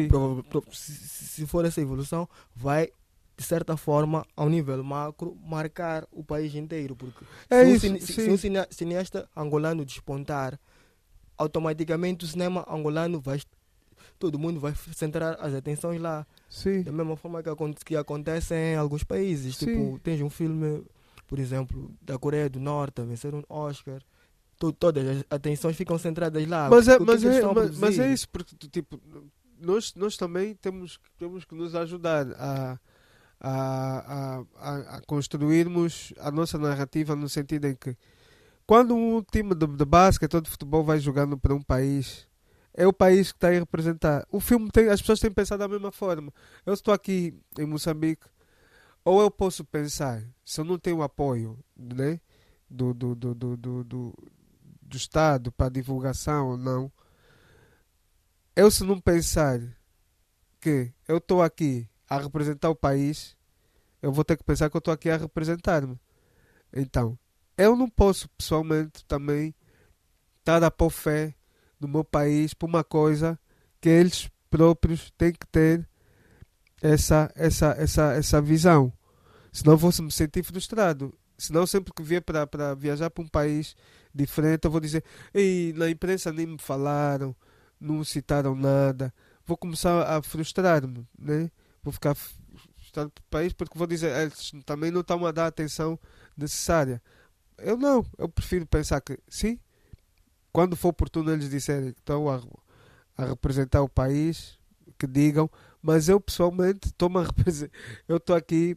se 0.72 1.46
for 1.46 1.66
essa 1.66 1.80
evolução, 1.80 2.28
vai 2.56 2.90
de 3.38 3.44
certa 3.44 3.78
forma, 3.78 4.26
ao 4.36 4.50
nível 4.50 4.84
macro, 4.84 5.38
marcar 5.46 6.08
o 6.12 6.24
país 6.24 6.56
inteiro. 6.56 6.96
Porque 6.96 7.24
é 7.48 7.64
se, 7.64 7.72
isso, 7.76 7.94
um, 7.94 8.00
se, 8.00 8.14
se 8.14 8.30
um 8.32 8.66
cineasta 8.72 9.30
angolano 9.36 9.86
despontar, 9.86 10.60
automaticamente 11.38 12.26
o 12.26 12.28
cinema 12.28 12.66
angolano 12.68 13.22
vai 13.22 13.40
todo 14.18 14.40
mundo 14.40 14.60
vai 14.60 14.74
centrar 14.94 15.38
as 15.40 15.54
atenções 15.54 16.00
lá. 16.02 16.26
Sim. 16.50 16.84
Da 16.84 16.92
mesma 16.92 17.16
forma 17.16 17.42
que, 17.42 17.50
que 17.86 17.96
acontece 17.96 18.54
em 18.54 18.76
alguns 18.76 19.04
países. 19.04 19.56
Sim. 19.56 19.66
Tipo, 19.66 20.00
tens 20.00 20.22
um 20.22 20.30
filme, 20.30 20.84
por 21.28 21.40
exemplo, 21.40 21.92
da 22.02 22.18
Coreia 22.18 22.50
do 22.50 22.60
Norte 22.60 23.02
a 23.02 23.06
vencer 23.06 23.34
um 23.34 23.44
Oscar. 23.50 24.02
todas 24.80 25.08
as 25.08 25.24
atenções 25.30 25.76
ficam 25.76 25.98
centradas 25.98 26.48
lá. 26.48 26.70
Mas 26.70 26.88
é, 26.88 27.00
mas, 27.00 27.24
é, 27.24 27.42
mas, 27.42 27.78
mas, 27.78 28.00
é 28.00 28.12
isso, 28.12 28.28
porque 28.30 28.56
tipo, 28.70 29.00
nós, 29.60 29.94
nós 29.96 30.18
também 30.18 30.56
temos, 30.56 31.00
temos 31.18 31.46
que 31.46 31.56
nos 31.56 31.76
ajudar 31.76 32.28
a, 32.34 32.80
a, 33.40 34.44
a, 34.56 34.98
a 34.98 35.02
construirmos 35.02 36.14
a 36.20 36.32
nossa 36.32 36.58
narrativa 36.58 37.16
no 37.16 37.30
sentido 37.30 37.66
em 37.66 37.76
que 37.76 37.96
quando 38.66 38.96
um 38.96 39.22
time 39.22 39.56
de, 39.56 39.66
de 39.66 39.86
basquete 39.86 40.36
ou 40.36 40.42
de 40.42 40.50
futebol 40.50 40.84
vai 40.84 41.00
jogando 41.00 41.38
para 41.38 41.54
um 41.54 41.62
país 41.62 42.28
é 42.78 42.86
o 42.86 42.94
país 42.94 43.32
que 43.32 43.38
está 43.38 43.48
a 43.48 43.52
representar. 43.52 44.26
O 44.32 44.40
filme 44.40 44.70
tem, 44.70 44.88
as 44.88 45.02
pessoas 45.02 45.20
têm 45.20 45.32
pensado 45.32 45.60
da 45.60 45.68
mesma 45.68 45.92
forma. 45.92 46.32
Eu 46.64 46.76
estou 46.76 46.94
aqui 46.94 47.34
em 47.58 47.66
Moçambique, 47.66 48.28
ou 49.04 49.20
eu 49.20 49.32
posso 49.32 49.66
pensar, 49.66 50.24
se 50.46 50.62
eu 50.62 50.66
não 50.66 50.78
tenho 50.78 51.02
apoio 51.02 51.58
né, 51.76 52.22
do, 52.70 52.94
do, 52.94 53.16
do, 53.16 53.34
do, 53.34 53.58
do, 53.58 53.84
do, 53.84 54.14
do 54.80 54.96
Estado 54.96 55.52
para 55.52 55.72
divulgação 55.72 56.50
ou 56.50 56.58
não, 56.58 56.92
eu 58.56 58.70
se 58.70 58.84
não 58.84 59.02
pensar 59.02 59.60
que 60.62 60.94
eu 61.08 61.18
estou 61.18 61.42
aqui 61.42 61.90
a 62.08 62.20
representar 62.20 62.70
o 62.70 62.76
país, 62.76 63.36
eu 64.04 64.12
vou 64.12 64.24
ter 64.24 64.38
que 64.38 64.44
pensar 64.44 64.70
que 64.70 64.78
eu 64.78 64.80
estou 64.80 64.94
aqui 64.94 65.10
a 65.10 65.18
representar-me. 65.18 66.00
Então, 66.72 67.18
eu 67.58 67.76
não 67.76 67.90
posso 67.90 68.30
pessoalmente 68.30 69.04
também 69.06 69.56
estar 70.40 70.64
a 70.64 70.70
pôr 70.70 70.92
fé 70.92 71.37
do 71.80 71.88
meu 71.88 72.04
país 72.04 72.54
por 72.54 72.68
uma 72.68 72.84
coisa 72.84 73.40
que 73.80 73.90
eles 73.90 74.30
próprios 74.50 75.12
têm 75.18 75.32
que 75.32 75.46
ter 75.48 75.88
essa, 76.82 77.32
essa, 77.36 77.76
essa, 77.78 78.14
essa 78.14 78.42
visão. 78.42 78.92
Senão 79.52 79.78
vou 79.78 79.92
me 80.02 80.12
sentir 80.12 80.44
frustrado. 80.44 81.14
Senão 81.38 81.68
sempre 81.68 81.94
que 81.94 82.02
vier 82.02 82.22
para, 82.22 82.74
viajar 82.76 83.10
para 83.10 83.24
um 83.24 83.28
país 83.28 83.76
diferente, 84.14 84.66
eu 84.66 84.72
vou 84.72 84.80
dizer, 84.80 85.04
Ei, 85.34 85.74
na 85.74 85.90
imprensa 85.90 86.34
nem 86.34 86.48
me 86.48 86.58
falaram, 86.58 87.36
não 87.80 88.04
citaram 88.04 88.56
nada. 88.56 89.14
Vou 89.46 89.56
começar 89.56 90.04
a 90.04 90.22
frustrar-me, 90.22 91.08
né? 91.18 91.52
Vou 91.84 91.94
ficar 91.94 92.16
frustrado 92.16 93.12
para 93.12 93.22
o 93.22 93.26
país 93.30 93.54
porque 93.54 93.78
vou 93.78 93.88
dizer, 93.88 94.12
eles 94.20 94.52
também 94.66 94.90
não 94.90 95.02
estão 95.02 95.26
a 95.26 95.32
dar 95.32 95.46
a 95.46 95.48
atenção 95.48 96.00
necessária. 96.36 97.02
Eu 97.58 97.78
não, 97.78 98.06
eu 98.18 98.28
prefiro 98.28 98.66
pensar 98.66 99.00
que 99.02 99.20
sim, 99.28 99.60
quando 100.58 100.76
for 100.76 100.88
oportuno 100.88 101.32
eles 101.32 101.52
disserem 101.52 101.94
que 101.94 102.00
estão 102.00 102.28
a, 102.28 102.42
a 103.16 103.26
representar 103.26 103.84
o 103.84 103.88
país, 103.88 104.58
que 104.98 105.06
digam, 105.06 105.48
mas 105.84 106.10
eu 106.10 106.20
pessoalmente 106.20 106.88
estou 106.88 107.16
a 107.16 107.28
eu 108.10 108.18
estou 108.18 108.36
aqui 108.36 108.76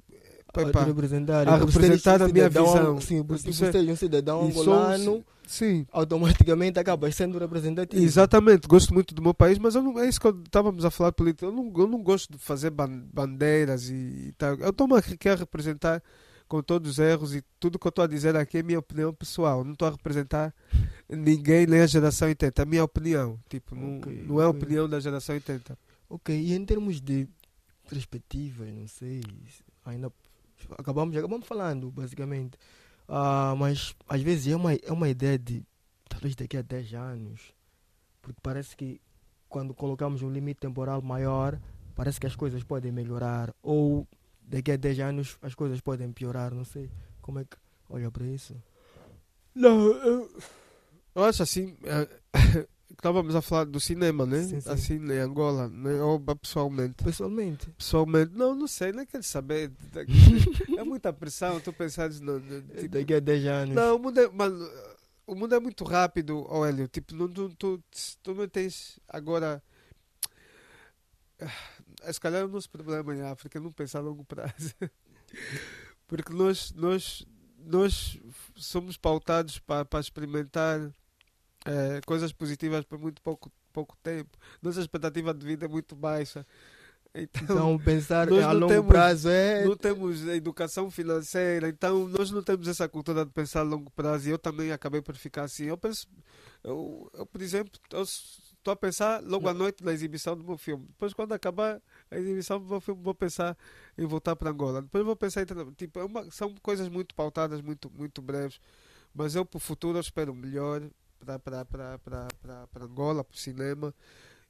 Epa, 0.55 0.85
representar, 0.85 1.49
a 1.49 1.57
representar 1.57 2.21
a 2.21 2.29
minha 2.29 2.51
visão. 2.51 3.01
Sim, 3.01 3.25
porque 3.25 3.51
se 3.51 3.65
você 3.65 3.79
é 3.79 3.91
um 3.91 3.97
cidadão 3.97 4.43
angolano, 4.43 5.25
sim. 5.47 5.87
automaticamente 5.91 6.79
acaba 6.79 7.11
sendo 7.11 7.39
representativo. 7.39 8.05
Exatamente, 8.05 8.69
gosto 8.69 8.93
muito 8.93 9.15
do 9.15 9.23
meu 9.23 9.33
país, 9.33 9.59
mas 9.59 9.75
eu 9.75 9.83
não, 9.83 9.99
é 9.99 10.07
isso 10.07 10.21
que 10.21 10.29
estávamos 10.29 10.85
a 10.85 10.91
falar 10.91 11.13
política. 11.13 11.47
Eu 11.47 11.53
não, 11.53 11.73
eu 11.75 11.87
não 11.87 12.03
gosto 12.03 12.31
de 12.31 12.39
fazer 12.39 12.71
bandeiras 12.71 13.89
e, 13.89 13.95
e 14.29 14.35
tal. 14.37 14.55
Eu 14.57 14.69
estou 14.69 14.87
aqui 14.95 15.31
a 15.31 15.35
representar 15.35 16.03
com 16.51 16.61
todos 16.65 16.91
os 16.91 16.99
erros 16.99 17.33
e 17.33 17.45
tudo 17.61 17.79
que 17.79 17.87
eu 17.87 17.91
estou 17.91 18.03
a 18.03 18.09
dizer 18.09 18.35
aqui 18.35 18.59
é 18.59 18.63
minha 18.63 18.81
opinião 18.81 19.15
pessoal. 19.15 19.63
Não 19.63 19.73
estou 19.73 19.87
a 19.87 19.93
representar 19.93 20.53
ninguém 21.09 21.65
nem 21.65 21.81
a 21.81 21.87
geração 21.87 22.27
80. 22.27 22.61
É 22.61 22.65
a 22.65 22.67
minha 22.67 22.83
opinião. 22.83 23.39
Tipo, 23.49 23.77
não, 23.77 23.99
okay, 23.99 24.25
não 24.27 24.41
é 24.41 24.45
a 24.45 24.49
opinião 24.49 24.89
da 24.89 24.99
geração 24.99 25.37
80. 25.37 25.79
Ok, 26.09 26.37
e 26.37 26.53
em 26.53 26.65
termos 26.65 27.01
de 27.01 27.29
perspectivas, 27.89 28.69
não 28.73 28.89
sei, 28.89 29.23
ainda 29.85 30.13
acabamos, 30.77 31.17
acabamos 31.17 31.47
falando, 31.47 31.89
basicamente. 31.89 32.59
Uh, 33.09 33.55
mas 33.57 33.95
às 34.09 34.21
vezes 34.21 34.53
é 34.53 34.57
uma, 34.57 34.75
é 34.75 34.91
uma 34.91 35.09
ideia 35.09 35.39
de 35.39 35.63
talvez 36.09 36.35
daqui 36.35 36.57
a 36.57 36.63
10 36.63 36.95
anos. 36.95 37.55
Porque 38.21 38.41
parece 38.43 38.77
que 38.77 39.01
quando 39.49 39.73
colocamos 39.73 40.21
um 40.21 40.31
limite 40.31 40.59
temporal 40.59 41.01
maior, 41.01 41.61
parece 41.95 42.19
que 42.19 42.27
as 42.27 42.35
coisas 42.35 42.65
podem 42.65 42.91
melhorar. 42.91 43.55
Ou 43.63 44.05
daqui 44.51 44.73
a 44.73 44.77
10 44.77 45.01
anos 45.01 45.39
as 45.41 45.55
coisas 45.55 45.81
podem 45.81 46.13
piorar, 46.13 46.53
não 46.53 46.65
sei. 46.65 46.91
Como 47.23 47.39
é 47.39 47.45
que 47.45 47.57
olha 47.89 48.11
para 48.11 48.27
isso? 48.27 48.55
Não, 49.55 49.81
eu, 49.81 50.31
eu 51.15 51.25
acho 51.25 51.43
assim, 51.43 51.77
é, 51.85 52.09
estávamos 52.91 53.35
a 53.35 53.41
falar 53.41 53.65
do 53.65 53.79
cinema, 53.79 54.27
né? 54.27 54.43
Sim, 54.43 54.61
sim. 54.61 54.71
Assim, 54.71 54.95
em 54.95 55.19
Angola, 55.19 55.69
né? 55.69 56.03
Ou 56.03 56.21
pessoalmente. 56.37 57.03
Pessoalmente. 57.05 57.71
Pessoalmente, 57.71 58.33
não, 58.35 58.55
não 58.55 58.67
sei, 58.67 58.93
nem 58.93 59.07
quero 59.07 59.23
saber. 59.23 59.71
É 60.77 60.83
muita 60.83 61.13
pressão, 61.13 61.61
tu 61.61 61.73
pensares 61.73 62.21
no, 62.21 62.41
no, 62.41 62.63
tipo, 62.63 62.89
Daqui 62.89 63.15
a 63.15 63.21
10 63.21 63.47
anos. 63.47 63.75
Não, 63.75 63.97
o 63.97 63.99
mundo 63.99 64.19
é, 64.19 64.29
mano, 64.29 64.69
o 65.27 65.35
mundo 65.35 65.55
é 65.55 65.61
muito 65.61 65.85
rápido, 65.85 66.45
ó, 66.49 66.67
Hélio. 66.67 66.89
Tipo, 66.89 67.15
não, 67.15 67.29
tu, 67.29 67.49
tu, 67.57 67.81
tu 68.23 68.35
não 68.35 68.49
tens 68.49 68.99
agora. 69.09 69.63
Se 72.13 72.21
calhar 72.21 72.43
é 72.43 72.45
o 72.45 72.49
nosso 72.49 72.71
problema 72.71 73.15
em 73.15 73.23
África 73.23 73.59
é 73.59 73.61
não 73.61 73.73
pensar 73.73 73.99
a 73.99 74.03
longo 74.03 74.25
prazo. 74.25 74.75
Porque 76.07 76.33
nós, 76.33 76.73
nós, 76.73 77.27
nós 77.59 78.19
somos 78.57 78.97
pautados 78.97 79.59
para, 79.59 79.85
para 79.85 80.01
experimentar 80.01 80.81
eh, 81.65 82.01
coisas 82.05 82.33
positivas 82.33 82.85
por 82.85 82.99
muito 82.99 83.23
pouco, 83.23 83.51
pouco 83.73 83.97
tempo. 84.03 84.37
Nossa 84.61 84.81
expectativa 84.81 85.33
de 85.33 85.47
vida 85.47 85.67
é 85.67 85.69
muito 85.69 85.95
baixa. 85.95 86.45
Então, 87.15 87.43
Então, 87.45 87.79
pensar 87.85 88.29
a 88.29 88.53
longo 88.53 88.69
temos- 88.69 88.89
prazo 88.89 89.29
é. 89.29 89.65
não 89.65 89.77
temos 89.77 90.27
educação 90.27 90.91
financeira, 90.91 91.69
então 91.69 92.09
nós 92.09 92.31
não 92.31 92.43
temos 92.43 92.67
essa 92.69 92.89
cultura 92.89 93.25
de 93.25 93.33
pensar 93.33 93.61
a 93.61 93.65
longo 93.65 93.91
prazo 93.91 94.29
e 94.29 94.33
eu 94.33 94.39
também 94.39 94.73
acabei 94.73 95.01
por 95.03 95.15
ficar 95.17 95.43
assim. 95.45 95.65
Eu 95.65 95.77
penso, 95.79 96.07
eu, 96.65 97.11
eu, 97.15 97.27
por 97.27 97.41
exemplo, 97.43 97.73
eu 97.93 98.05
estou 98.61 98.73
a 98.73 98.77
pensar 98.77 99.23
logo 99.23 99.49
à 99.49 99.55
noite 99.55 99.85
na 99.85 99.93
exibição 99.93 100.37
do 100.37 100.45
meu 100.45 100.57
filme. 100.59 100.87
Depois, 100.89 101.13
quando 101.15 101.33
acabar 101.33 101.83
a 102.11 102.19
exibição 102.19 102.61
do 102.61 102.67
meu 102.67 102.81
filme, 102.81 103.03
vou 103.03 103.15
pensar 103.15 103.57
em 103.99 104.07
voltar 104.07 104.37
para 104.37 104.51
Angola. 104.51 104.83
Depois 104.83 105.05
vou 105.05 105.17
pensar 105.17 105.43
em. 105.43 105.73
Tipo, 105.75 106.01
é 106.01 106.05
uma- 106.05 106.31
são 106.31 106.55
coisas 106.63 106.89
muito 106.89 107.15
pautadas, 107.15 107.61
muito, 107.61 107.91
muito 107.91 108.23
breves, 108.23 108.61
mas 109.15 109.35
eu 109.35 109.45
para 109.45 109.57
o 109.59 109.61
futuro 109.61 109.99
espero 109.99 110.35
melhor 110.35 110.83
para, 111.45 112.85
Angola, 112.85 113.25
para 113.25 113.35
o 113.35 113.39
cinema. 113.39 113.95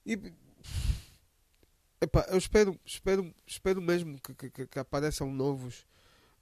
E 0.07 0.17
Epá, 2.01 2.25
eu 2.31 2.39
espero, 2.39 2.79
espero, 2.85 3.35
espero 3.47 3.81
mesmo 3.83 4.19
que, 4.21 4.35
que- 4.51 4.67
que, 4.67 4.79
apareçam 4.79 5.31
novos, 5.31 5.87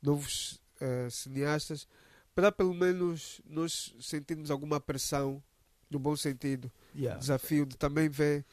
novos 0.03 0.61
eh, 0.81 1.09
cineastas 1.11 1.89
para 2.35 2.53
pelo 2.53 2.75
menos 2.75 3.41
nós 3.45 3.95
sentirmos 4.01 4.51
alguma 4.51 4.81
pressão, 4.81 5.43
no 5.91 5.99
bom 5.99 6.17
sentido, 6.17 6.71
Yeah. 6.95 7.19
desafio 7.21 7.65
de 7.67 7.77
também 7.77 8.09
ver 8.09 8.45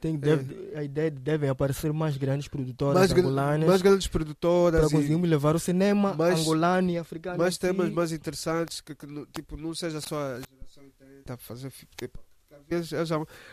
Tem, 0.00 0.16
deve, 0.16 0.76
A 0.76 0.84
ideia 0.84 1.10
de 1.10 1.18
devem 1.18 1.50
aparecer 1.50 1.92
mais 1.92 2.16
grandes 2.16 2.46
produtoras 2.46 2.94
mais, 2.94 3.10
angolanas 3.12 3.68
mais 3.68 3.82
grandes 3.82 4.06
produtoras 4.06 4.80
para 4.82 4.90
conseguirmos 4.90 5.28
levar 5.28 5.56
o 5.56 5.58
cinema 5.58 6.14
mais- 6.14 6.38
angolano 6.40 6.90
e 6.90 6.98
africano. 6.98 7.36
mais 7.38 7.56
em 7.56 7.58
temas 7.58 7.90
mais 7.90 8.12
interessantes 8.12 8.80
que, 8.80 8.94
que 8.94 9.06
tipo, 9.32 9.56
não 9.56 9.74
seja 9.74 10.00
só 10.00 10.16
a 10.16 10.40
geração 10.48 10.84
80 10.84 11.34
a 11.34 11.36
fazer 11.36 11.72
tipo, 11.96 12.20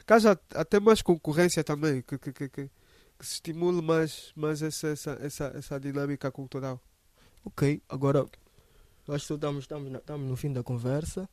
haja 0.07 0.39
até 0.53 0.79
mais 0.79 1.01
concorrência 1.01 1.63
também, 1.63 2.01
que, 2.01 2.17
que, 2.17 2.31
que, 2.31 2.49
que, 2.49 2.69
se 3.21 3.33
estimule 3.35 3.81
mais, 3.81 4.31
mais 4.35 4.61
essa, 4.61 4.87
essa, 4.89 5.17
essa, 5.21 5.45
essa 5.55 5.79
dinâmica 5.79 6.31
cultural. 6.31 6.79
Ok, 7.43 7.81
agora 7.89 8.25
acho 9.07 9.27
que 9.27 9.33
estamos, 9.33 9.63
estamos, 9.63 9.91
estamos 9.93 10.29
no 10.29 10.35
fim 10.35 10.51
da 10.51 10.61
conversa, 10.63 11.29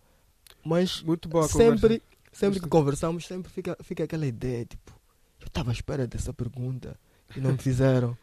mas 0.65 1.05
sempre, 1.49 2.03
sempre 2.33 2.61
que 2.61 2.69
conversamos, 2.69 3.27
sempre 3.27 3.51
fica, 3.51 3.77
fica 3.83 4.05
aquela 4.05 4.27
ideia, 4.27 4.65
tipo, 4.65 4.93
eu 5.41 5.47
estava 5.47 5.71
à 5.71 5.73
espera 5.73 6.07
dessa 6.07 6.33
pergunta 6.33 6.97
e 7.37 7.41
não 7.41 7.53
me 7.53 7.59
fizeram. 7.59 8.17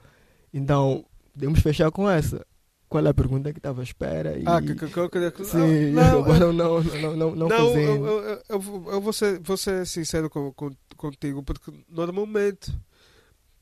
Então, 0.53 1.05
podemos 1.33 1.59
fechar 1.59 1.91
com 1.91 2.09
essa. 2.09 2.45
Qual 2.87 3.05
é 3.05 3.09
a 3.09 3.13
pergunta 3.13 3.53
que 3.53 3.59
estava 3.59 3.81
à 3.81 3.83
espera? 3.83 4.37
E, 4.37 4.43
Ah, 4.47 4.59
que, 4.59 4.73
que, 4.73 4.87
que 4.87 4.97
eu 4.97 5.09
queria 5.09 5.31
que. 5.31 5.45
sim, 5.45 5.91
não, 5.93 6.23
agora 6.23 6.51
não, 6.51 6.53
não, 6.53 7.15
não, 7.15 7.35
não, 7.35 7.47
Não, 7.47 7.77
eu, 7.77 8.07
eu, 8.07 8.41
eu 8.49 9.01
vou, 9.01 9.13
ser, 9.13 9.39
vou 9.39 9.55
ser 9.55 9.85
sincero 9.85 10.27
com, 10.27 10.51
com, 10.53 10.71
contigo, 10.97 11.43
porque 11.43 11.71
normalmente 11.87 12.75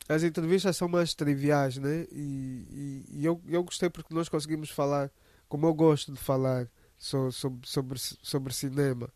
as 0.07 0.23
entrevistas 0.23 0.77
são 0.77 0.87
mais 0.87 1.13
triviais, 1.13 1.77
né? 1.77 2.07
E, 2.09 3.03
e, 3.11 3.19
e 3.19 3.25
eu, 3.25 3.41
eu 3.49 3.63
gostei 3.63 3.89
porque 3.89 4.13
nós 4.13 4.29
conseguimos 4.29 4.69
falar, 4.69 5.11
como 5.49 5.67
eu 5.67 5.73
gosto 5.73 6.13
de 6.13 6.17
falar, 6.17 6.69
so, 6.97 7.31
sobre, 7.31 7.67
sobre, 7.67 7.99
sobre 7.99 8.53
cinema. 8.53 9.09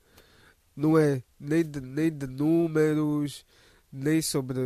Não 0.76 0.98
é 0.98 1.24
nem 1.40 1.64
de, 1.64 1.82
nem 1.82 2.12
de 2.12 2.28
números, 2.28 3.46
nem 3.92 4.22
sobre 4.22 4.60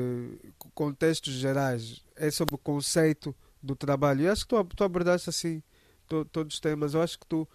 contextos 0.73 1.34
gerais. 1.34 2.04
É 2.15 2.30
sobre 2.32 2.56
o 2.56 2.60
conceito 2.60 3.36
do 3.62 3.75
trabalho. 3.75 4.21
E 4.21 4.28
acho 4.28 4.43
que 4.47 4.56
tu, 4.56 4.63
tu 4.75 4.84
abordaste 4.84 5.30
assim 5.30 5.63
to- 6.08 6.25
todos 6.25 6.56
os 6.56 6.60
temas. 6.60 6.93
Eu 6.93 7.01
acho 7.01 7.19
que 7.19 7.25
tu 7.25 7.47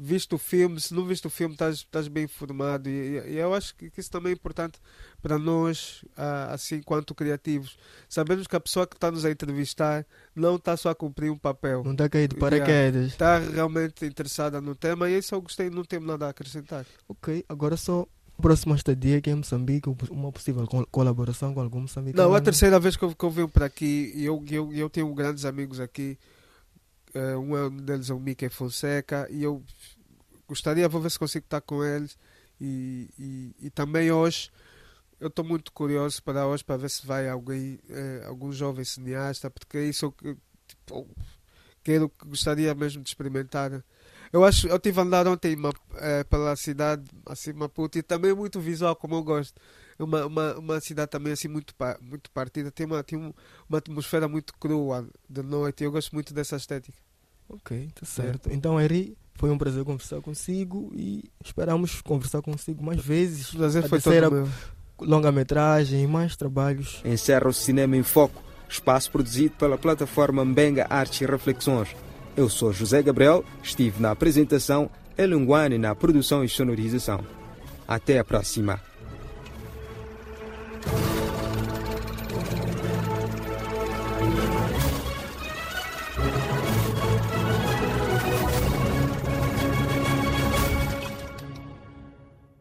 viste 0.00 0.32
o 0.34 0.38
filme, 0.38 0.80
se 0.80 0.94
não 0.94 1.04
viste 1.04 1.26
o 1.26 1.30
filme, 1.30 1.54
estás, 1.54 1.76
estás 1.78 2.06
bem 2.06 2.24
informado. 2.24 2.88
E, 2.88 3.18
e- 3.18 3.36
eu 3.36 3.52
acho 3.52 3.74
que, 3.74 3.90
isso 3.96 4.10
também 4.10 4.30
é 4.30 4.34
importante 4.34 4.78
para 5.20 5.36
nós, 5.38 6.04
ah, 6.16 6.52
assim, 6.54 6.76
enquanto 6.76 7.14
criativos. 7.14 7.76
Sabemos 8.08 8.46
que 8.46 8.54
a 8.54 8.60
pessoa 8.60 8.86
que 8.86 8.94
está 8.96 9.10
nos 9.10 9.24
a 9.24 9.30
entrevistar 9.30 10.06
não 10.34 10.54
está 10.56 10.76
só 10.76 10.90
a 10.90 10.94
cumprir 10.94 11.30
um 11.32 11.36
papel. 11.38 11.82
Não 11.84 11.92
está 11.92 12.08
caído 12.08 12.36
paraquedas. 12.36 13.08
Está 13.08 13.38
realmente 13.38 14.04
interessada 14.06 14.60
no 14.60 14.74
tema 14.74 15.10
e 15.10 15.18
isso 15.18 15.34
eu 15.34 15.42
gostei, 15.42 15.68
não 15.68 15.84
tenho 15.84 16.02
nada 16.02 16.26
a 16.26 16.30
acrescentar. 16.30 16.86
Ok, 17.08 17.44
agora 17.48 17.76
só 17.76 18.06
próxima 18.40 18.76
estadia 18.76 19.16
é 19.26 19.30
em 19.30 19.34
Moçambique, 19.34 19.88
uma 20.10 20.30
possível 20.30 20.64
col- 20.68 20.86
colaboração 20.92 21.52
com 21.52 21.60
algum 21.60 21.80
moçambicano. 21.80 22.28
Não, 22.28 22.34
é 22.36 22.38
a 22.38 22.40
terceira 22.40 22.78
vez 22.78 22.96
que 22.96 23.04
eu, 23.04 23.12
que 23.12 23.24
eu 23.24 23.30
venho 23.30 23.48
para 23.48 23.66
aqui 23.66 24.12
e 24.14 24.24
eu, 24.24 24.44
eu, 24.48 24.72
eu 24.72 24.88
tenho 24.88 25.12
grandes 25.12 25.44
amigos 25.44 25.80
aqui. 25.80 26.16
Eh, 27.14 27.36
um 27.36 27.56
é- 27.56 27.70
deles 27.82 28.10
é 28.10 28.14
o 28.14 28.20
Mickey 28.20 28.48
Fonseca 28.48 29.26
e 29.30 29.42
eu 29.42 29.62
gostaria, 30.48 30.88
vou 30.88 31.00
ver 31.00 31.10
se 31.10 31.18
consigo 31.18 31.44
estar 31.46 31.60
com 31.60 31.84
eles. 31.84 32.18
E, 32.60 33.08
e, 33.18 33.56
e 33.66 33.70
também 33.70 34.10
hoje, 34.10 34.50
eu 35.20 35.28
estou 35.28 35.44
muito 35.44 35.72
curioso 35.72 36.22
para 36.22 36.46
hoje 36.46 36.64
para 36.64 36.76
ver 36.78 36.90
se 36.90 37.06
vai 37.06 37.28
alguém, 37.28 37.78
eh, 37.90 38.24
algum 38.26 38.52
jovem 38.52 38.84
cineasta, 38.84 39.50
porque 39.50 39.78
é 39.78 39.84
isso 39.86 40.06
eu 40.06 40.12
que, 40.12 40.36
tipo, 40.68 41.08
quero, 41.82 42.10
gostaria 42.26 42.74
mesmo 42.74 43.02
de 43.02 43.08
experimentar. 43.10 43.82
Eu 44.32 44.44
acho, 44.44 44.68
eu 44.68 44.76
estive 44.76 45.00
a 45.00 45.02
andar 45.04 45.26
ontem 45.26 45.56
eh, 45.96 46.24
pela 46.24 46.54
cidade, 46.56 47.04
assim, 47.26 47.52
Maputo, 47.52 47.98
e 47.98 48.02
também 48.02 48.30
é 48.32 48.34
muito 48.34 48.60
visual, 48.60 48.94
como 48.96 49.14
eu 49.16 49.22
gosto. 49.22 49.60
É 49.98 50.04
uma, 50.04 50.26
uma, 50.26 50.54
uma 50.58 50.80
cidade 50.80 51.10
também 51.10 51.32
assim 51.32 51.48
muito, 51.48 51.74
muito 52.00 52.30
partida, 52.30 52.70
tem, 52.70 52.86
uma, 52.86 53.02
tem 53.02 53.18
um- 53.18 53.32
uma 53.68 53.78
atmosfera 53.78 54.28
muito 54.28 54.52
crua 54.58 55.08
de 55.28 55.42
noite, 55.42 55.82
e 55.82 55.84
eu 55.86 55.90
gosto 55.92 56.14
muito 56.14 56.32
dessa 56.32 56.56
estética. 56.56 56.96
Ok, 57.48 57.88
tá 57.94 58.06
certo. 58.06 58.48
Então, 58.52 58.80
Eri, 58.80 59.16
foi 59.34 59.50
um 59.50 59.56
prazer 59.58 59.82
conversar 59.84 60.20
consigo 60.20 60.92
e 60.94 61.24
esperamos 61.44 62.00
conversar 62.02 62.42
consigo 62.42 62.84
mais 62.84 63.00
vezes. 63.00 63.52
O 63.54 63.56
prazer 63.56 63.84
A 63.84 63.88
foi 63.88 63.98
todo 64.00 64.12
terceira 64.12 64.30
meu. 64.30 64.48
longa-metragem 65.00 66.02
e 66.02 66.06
mais 66.06 66.36
trabalhos. 66.36 67.00
Encerra 67.04 67.48
o 67.48 67.52
Cinema 67.52 67.96
em 67.96 68.02
Foco, 68.02 68.42
espaço 68.68 69.10
produzido 69.10 69.54
pela 69.56 69.78
plataforma 69.78 70.44
Mbenga 70.44 70.86
Artes 70.90 71.20
e 71.22 71.26
Reflexões. 71.26 71.88
Eu 72.36 72.48
sou 72.48 72.72
José 72.72 73.02
Gabriel, 73.02 73.44
estive 73.62 74.00
na 74.00 74.10
apresentação, 74.12 74.90
Elinguane 75.16 75.78
na 75.78 75.94
produção 75.94 76.44
e 76.44 76.48
sonorização. 76.48 77.24
Até 77.86 78.18
a 78.18 78.24
próxima. 78.24 78.80